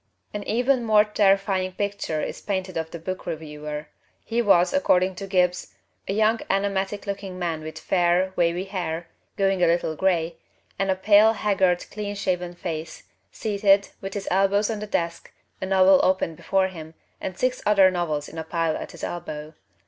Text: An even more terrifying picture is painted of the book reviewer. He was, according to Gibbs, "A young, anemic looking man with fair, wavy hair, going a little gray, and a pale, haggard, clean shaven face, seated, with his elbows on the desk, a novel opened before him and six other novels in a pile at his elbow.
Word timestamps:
An 0.33 0.41
even 0.47 0.83
more 0.83 1.05
terrifying 1.05 1.73
picture 1.73 2.21
is 2.21 2.41
painted 2.41 2.75
of 2.75 2.89
the 2.89 2.97
book 2.97 3.27
reviewer. 3.27 3.89
He 4.25 4.41
was, 4.41 4.73
according 4.73 5.13
to 5.17 5.27
Gibbs, 5.27 5.75
"A 6.07 6.13
young, 6.13 6.39
anemic 6.49 7.05
looking 7.05 7.37
man 7.37 7.61
with 7.61 7.77
fair, 7.77 8.33
wavy 8.35 8.63
hair, 8.63 9.09
going 9.37 9.61
a 9.61 9.67
little 9.67 9.95
gray, 9.95 10.37
and 10.79 10.89
a 10.89 10.95
pale, 10.95 11.33
haggard, 11.33 11.85
clean 11.91 12.15
shaven 12.15 12.55
face, 12.55 13.03
seated, 13.31 13.89
with 14.01 14.15
his 14.15 14.27
elbows 14.31 14.71
on 14.71 14.79
the 14.79 14.87
desk, 14.87 15.31
a 15.61 15.67
novel 15.67 15.99
opened 16.01 16.35
before 16.35 16.69
him 16.69 16.95
and 17.19 17.37
six 17.37 17.61
other 17.67 17.91
novels 17.91 18.27
in 18.27 18.39
a 18.39 18.43
pile 18.43 18.75
at 18.75 18.93
his 18.93 19.03
elbow. 19.03 19.53